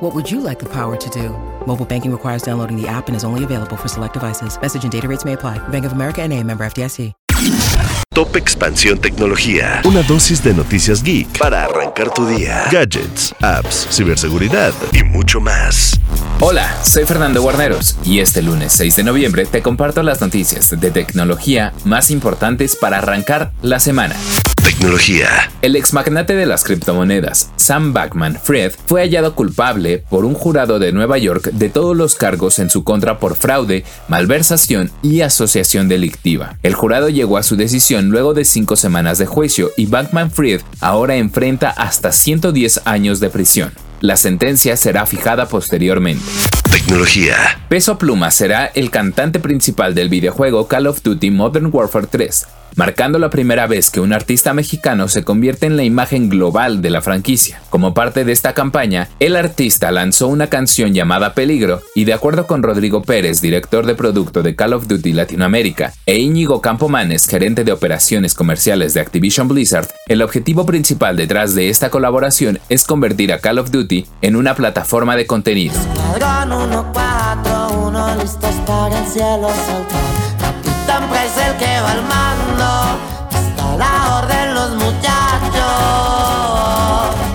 What 0.00 0.14
would 0.14 0.30
you 0.30 0.40
like 0.40 0.60
the 0.60 0.68
power 0.68 0.96
to 0.96 1.10
do? 1.10 1.30
Mobile 1.66 1.84
banking 1.84 2.12
requires 2.12 2.42
downloading 2.42 2.80
the 2.80 2.86
app 2.86 3.08
and 3.08 3.16
is 3.16 3.24
only 3.24 3.42
available 3.42 3.76
for 3.76 3.88
select 3.88 4.14
devices. 4.14 4.56
Message 4.60 4.84
and 4.84 4.92
data 4.92 5.08
rates 5.08 5.24
may 5.24 5.32
apply. 5.32 5.58
Bank 5.70 5.84
of 5.86 5.92
America 5.92 6.22
and 6.22 6.32
a 6.32 6.42
member 6.44 6.64
FDIC. 6.64 7.12
Top 8.14 8.36
Expansión 8.36 9.00
Tecnología. 9.00 9.80
Una 9.84 10.02
dosis 10.02 10.42
de 10.42 10.54
noticias 10.54 11.02
geek 11.02 11.38
para 11.38 11.64
arrancar 11.64 12.12
tu 12.14 12.26
día. 12.26 12.64
Gadgets, 12.70 13.34
apps, 13.40 13.88
ciberseguridad 13.90 14.72
y 14.92 15.02
mucho 15.02 15.40
más. 15.40 15.98
Hola, 16.40 16.68
soy 16.84 17.04
Fernando 17.04 17.42
Guarneros 17.42 17.96
y 18.04 18.20
este 18.20 18.40
lunes 18.42 18.72
6 18.74 18.94
de 18.96 19.02
noviembre 19.02 19.46
te 19.46 19.62
comparto 19.62 20.04
las 20.04 20.20
noticias 20.20 20.70
de 20.78 20.90
tecnología 20.92 21.72
más 21.84 22.10
importantes 22.12 22.76
para 22.76 22.98
arrancar 22.98 23.52
la 23.62 23.80
semana. 23.80 24.14
Tecnología. 24.64 25.28
El 25.62 25.76
ex 25.76 25.92
magnate 25.92 26.34
de 26.34 26.46
las 26.46 26.64
criptomonedas, 26.64 27.50
Sam 27.56 27.92
Backman 27.92 28.38
Fried, 28.40 28.72
fue 28.86 29.02
hallado 29.02 29.34
culpable 29.34 30.04
por 30.10 30.24
un 30.24 30.34
jurado 30.34 30.78
de 30.78 30.92
Nueva 30.92 31.18
York 31.18 31.50
de 31.52 31.68
todos 31.68 31.96
los 31.96 32.14
cargos 32.14 32.58
en 32.58 32.70
su 32.70 32.84
contra 32.84 33.18
por 33.18 33.36
fraude, 33.36 33.84
malversación 34.08 34.90
y 35.02 35.20
asociación 35.20 35.88
delictiva. 35.88 36.56
El 36.62 36.74
jurado 36.74 37.08
llegó 37.08 37.38
a 37.38 37.42
su 37.42 37.56
decisión 37.56 38.10
luego 38.10 38.34
de 38.34 38.44
cinco 38.44 38.76
semanas 38.76 39.18
de 39.18 39.26
juicio 39.26 39.70
y 39.76 39.86
Backman 39.86 40.30
Fried 40.30 40.60
ahora 40.80 41.16
enfrenta 41.16 41.70
hasta 41.70 42.12
110 42.12 42.82
años 42.84 43.20
de 43.20 43.30
prisión. 43.30 43.72
La 44.00 44.16
sentencia 44.16 44.76
será 44.76 45.06
fijada 45.06 45.46
posteriormente. 45.46 46.24
Tecnología. 46.70 47.58
Peso 47.68 47.98
Pluma 47.98 48.30
será 48.30 48.66
el 48.66 48.90
cantante 48.90 49.40
principal 49.40 49.94
del 49.94 50.08
videojuego 50.08 50.68
Call 50.68 50.86
of 50.86 51.02
Duty 51.02 51.30
Modern 51.30 51.70
Warfare 51.72 52.06
3, 52.10 52.46
marcando 52.76 53.18
la 53.18 53.30
primera 53.30 53.66
vez 53.66 53.90
que 53.90 54.00
un 54.00 54.12
artista 54.12 54.52
mexicano 54.52 55.08
se 55.08 55.24
convierte 55.24 55.66
en 55.66 55.76
la 55.76 55.84
imagen 55.84 56.28
global 56.28 56.82
de 56.82 56.90
la 56.90 57.00
franquicia. 57.00 57.60
Como 57.70 57.94
parte 57.94 58.24
de 58.24 58.32
esta 58.32 58.52
campaña, 58.52 59.08
el 59.18 59.36
artista 59.36 59.90
lanzó 59.90 60.28
una 60.28 60.48
canción 60.48 60.94
llamada 60.94 61.34
Peligro 61.34 61.80
y 61.94 62.04
de 62.04 62.12
acuerdo 62.12 62.46
con 62.46 62.62
Rodrigo 62.62 63.02
Pérez, 63.02 63.40
director 63.40 63.86
de 63.86 63.94
producto 63.94 64.42
de 64.42 64.54
Call 64.54 64.74
of 64.74 64.88
Duty 64.88 65.12
Latinoamérica, 65.12 65.92
e 66.06 66.18
Íñigo 66.18 66.60
Campomanes, 66.60 67.26
gerente 67.26 67.64
de 67.64 67.72
operaciones 67.72 68.34
comerciales 68.34 68.94
de 68.94 69.00
Activision 69.00 69.48
Blizzard, 69.48 69.88
el 70.06 70.22
objetivo 70.22 70.66
principal 70.66 71.16
detrás 71.16 71.54
de 71.54 71.70
esta 71.70 71.90
colaboración 71.90 72.60
es 72.68 72.84
convertir 72.84 73.32
a 73.32 73.40
Call 73.40 73.58
of 73.58 73.70
Duty 73.70 74.06
en 74.22 74.36
una 74.36 74.54
plataforma 74.54 75.16
de 75.16 75.26
contenido. 75.26 75.74
El 81.36 81.56
que 81.56 81.80
va 81.80 81.92
al 81.92 82.02
mando. 82.02 82.98
Está 83.30 83.76
la 83.76 84.18
orden 84.18 84.54
los 84.54 84.70
muchachos. 84.70 85.64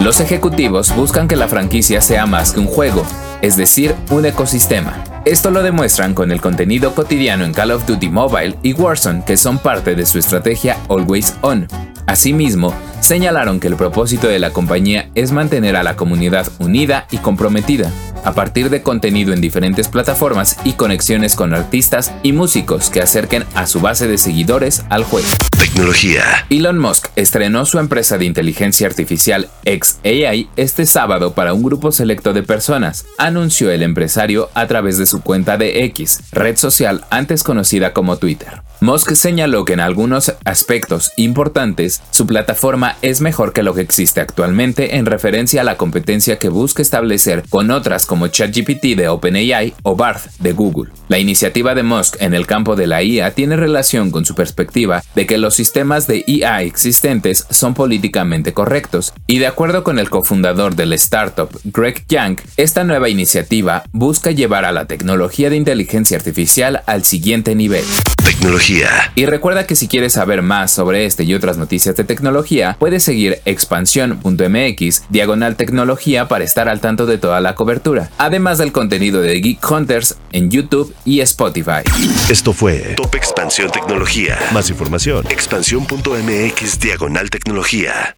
Los 0.00 0.20
ejecutivos 0.20 0.94
buscan 0.96 1.28
que 1.28 1.36
la 1.36 1.48
franquicia 1.48 2.00
sea 2.00 2.26
más 2.26 2.52
que 2.52 2.60
un 2.60 2.66
juego, 2.66 3.04
es 3.40 3.56
decir, 3.56 3.94
un 4.10 4.26
ecosistema. 4.26 5.04
Esto 5.24 5.52
lo 5.52 5.62
demuestran 5.62 6.14
con 6.14 6.32
el 6.32 6.40
contenido 6.40 6.94
cotidiano 6.94 7.44
en 7.44 7.52
Call 7.52 7.70
of 7.70 7.86
Duty 7.86 8.08
Mobile 8.08 8.56
y 8.62 8.72
Warzone, 8.72 9.24
que 9.24 9.36
son 9.36 9.58
parte 9.58 9.94
de 9.94 10.04
su 10.04 10.18
estrategia 10.18 10.78
Always 10.88 11.36
On. 11.42 11.68
Asimismo, 12.06 12.74
señalaron 13.00 13.60
que 13.60 13.68
el 13.68 13.76
propósito 13.76 14.26
de 14.26 14.40
la 14.40 14.50
compañía 14.50 15.10
es 15.14 15.30
mantener 15.30 15.76
a 15.76 15.84
la 15.84 15.94
comunidad 15.94 16.48
unida 16.58 17.06
y 17.12 17.18
comprometida, 17.18 17.92
a 18.24 18.32
partir 18.32 18.70
de 18.70 18.82
contenido 18.82 19.32
en 19.32 19.40
diferentes 19.40 19.88
plataformas 19.88 20.56
y 20.64 20.74
conexiones 20.74 21.34
con 21.34 21.54
artistas 21.54 22.12
y 22.22 22.32
músicos 22.32 22.90
que 22.90 23.00
acerquen 23.00 23.44
a 23.54 23.66
su 23.66 23.80
base 23.80 24.08
de 24.08 24.18
seguidores 24.18 24.84
al 24.88 25.04
juego. 25.04 25.28
Tecnología. 25.58 26.22
Elon 26.50 26.78
Musk 26.78 27.08
estrenó 27.16 27.66
su 27.66 27.78
empresa 27.78 28.18
de 28.18 28.24
inteligencia 28.24 28.86
artificial 28.86 29.48
XAI 29.64 30.48
este 30.56 30.86
sábado 30.86 31.34
para 31.34 31.54
un 31.54 31.62
grupo 31.62 31.92
selecto 31.92 32.32
de 32.32 32.42
personas, 32.42 33.06
anunció 33.18 33.70
el 33.70 33.82
empresario 33.82 34.50
a 34.54 34.66
través 34.66 34.98
de 34.98 35.06
su 35.06 35.22
cuenta 35.22 35.56
de 35.56 35.84
X, 35.84 36.20
red 36.32 36.56
social 36.56 37.04
antes 37.10 37.42
conocida 37.42 37.92
como 37.92 38.16
Twitter. 38.16 38.62
Musk 38.82 39.14
señaló 39.14 39.64
que 39.64 39.74
en 39.74 39.80
algunos 39.80 40.34
aspectos 40.44 41.12
importantes 41.16 42.02
su 42.10 42.26
plataforma 42.26 42.96
es 43.00 43.20
mejor 43.20 43.52
que 43.52 43.62
lo 43.62 43.74
que 43.74 43.80
existe 43.80 44.20
actualmente 44.20 44.96
en 44.96 45.06
referencia 45.06 45.60
a 45.60 45.64
la 45.64 45.76
competencia 45.76 46.40
que 46.40 46.48
busca 46.48 46.82
establecer 46.82 47.44
con 47.48 47.70
otras 47.70 48.06
como 48.06 48.26
ChatGPT 48.26 48.96
de 48.96 49.06
OpenAI 49.06 49.74
o 49.84 49.94
Barth 49.94 50.32
de 50.40 50.52
Google. 50.52 50.90
La 51.06 51.20
iniciativa 51.20 51.76
de 51.76 51.84
Musk 51.84 52.16
en 52.18 52.34
el 52.34 52.48
campo 52.48 52.74
de 52.74 52.88
la 52.88 53.04
IA 53.04 53.30
tiene 53.34 53.54
relación 53.54 54.10
con 54.10 54.24
su 54.24 54.34
perspectiva 54.34 55.04
de 55.14 55.26
que 55.26 55.38
los 55.38 55.54
sistemas 55.54 56.08
de 56.08 56.24
IA 56.26 56.62
existentes 56.62 57.46
son 57.50 57.74
políticamente 57.74 58.52
correctos, 58.52 59.14
y 59.28 59.38
de 59.38 59.46
acuerdo 59.46 59.84
con 59.84 60.00
el 60.00 60.10
cofundador 60.10 60.74
del 60.74 60.92
startup 60.94 61.56
Greg 61.62 62.04
Young, 62.08 62.40
esta 62.56 62.82
nueva 62.82 63.08
iniciativa 63.08 63.84
busca 63.92 64.32
llevar 64.32 64.64
a 64.64 64.72
la 64.72 64.86
tecnología 64.86 65.50
de 65.50 65.56
inteligencia 65.56 66.16
artificial 66.16 66.82
al 66.86 67.04
siguiente 67.04 67.54
nivel. 67.54 67.84
Tecnología. 68.24 69.12
Y 69.14 69.26
recuerda 69.26 69.66
que 69.66 69.76
si 69.76 69.88
quieres 69.88 70.14
saber 70.14 70.42
más 70.42 70.70
sobre 70.70 71.04
este 71.04 71.24
y 71.24 71.34
otras 71.34 71.58
noticias 71.58 71.96
de 71.96 72.04
tecnología, 72.04 72.76
puedes 72.78 73.02
seguir 73.02 73.40
expansión.mx 73.44 75.04
diagonal 75.08 75.56
tecnología 75.56 76.28
para 76.28 76.44
estar 76.44 76.68
al 76.68 76.80
tanto 76.80 77.06
de 77.06 77.18
toda 77.18 77.40
la 77.40 77.54
cobertura, 77.54 78.10
además 78.18 78.58
del 78.58 78.72
contenido 78.72 79.20
de 79.20 79.40
Geek 79.40 79.70
Hunters 79.70 80.16
en 80.32 80.50
YouTube 80.50 80.94
y 81.04 81.20
Spotify. 81.20 81.82
Esto 82.28 82.52
fue 82.52 82.94
Top 82.96 83.14
Expansión 83.14 83.70
Tecnología. 83.70 84.38
Más 84.52 84.70
información, 84.70 85.26
expansión.mx 85.28 86.80
diagonal 86.80 87.30
tecnología. 87.30 88.16